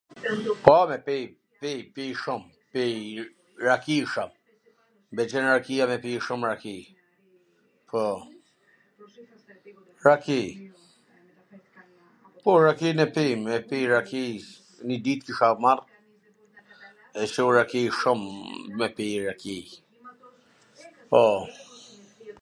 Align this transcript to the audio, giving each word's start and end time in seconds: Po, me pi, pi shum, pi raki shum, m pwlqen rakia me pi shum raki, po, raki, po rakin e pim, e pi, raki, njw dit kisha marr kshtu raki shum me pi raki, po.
Po, 0.65 0.75
me 0.89 0.97
pi, 1.07 1.19
pi 1.95 2.05
shum, 2.21 2.41
pi 2.75 2.83
raki 3.67 3.97
shum, 4.13 4.31
m 5.13 5.15
pwlqen 5.19 5.45
rakia 5.53 5.85
me 5.91 5.97
pi 6.05 6.11
shum 6.27 6.41
raki, 6.49 6.73
po, 7.91 7.99
raki, 10.07 10.39
po 12.45 12.51
rakin 12.65 12.97
e 13.07 13.07
pim, 13.17 13.41
e 13.57 13.61
pi, 13.73 13.79
raki, 13.95 14.25
njw 14.87 14.99
dit 15.09 15.21
kisha 15.27 15.47
marr 15.65 15.81
kshtu 17.25 17.43
raki 17.59 17.81
shum 17.99 18.21
me 18.81 18.87
pi 19.01 19.07
raki, 19.29 19.57
po. 21.13 21.23